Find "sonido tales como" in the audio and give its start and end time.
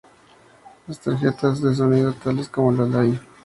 1.75-2.71